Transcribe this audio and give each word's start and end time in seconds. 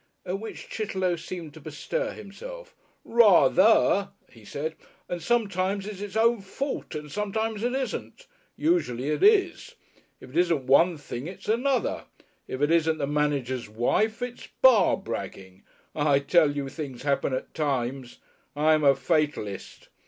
At 0.25 0.39
which 0.39 0.67
Chitterlow 0.67 1.15
seemed 1.15 1.53
to 1.53 1.59
bestir 1.59 2.13
himself. 2.13 2.73
"Ra 3.05 3.47
ther," 3.49 4.09
he 4.31 4.43
said. 4.43 4.75
"And 5.07 5.21
sometimes 5.21 5.85
it's 5.85 5.99
his 5.99 6.17
own 6.17 6.41
fault 6.41 6.95
and 6.95 7.11
sometimes 7.11 7.61
it 7.61 7.75
isn't. 7.75 8.25
Usually 8.55 9.09
it 9.11 9.21
is. 9.21 9.75
If 10.19 10.31
it 10.31 10.37
isn't 10.37 10.63
one 10.65 10.97
thing 10.97 11.27
it's 11.27 11.47
another. 11.47 12.05
If 12.47 12.63
it 12.63 12.71
isn't 12.71 12.97
the 12.97 13.05
manager's 13.05 13.69
wife 13.69 14.23
it's 14.23 14.47
bar 14.63 14.97
bragging. 14.97 15.61
I 15.93 16.17
tell 16.17 16.49
you 16.55 16.67
things 16.67 17.03
happen 17.03 17.31
at 17.31 17.53
times. 17.53 18.17
I'm 18.55 18.83
a 18.83 18.95
fatalist. 18.95 19.89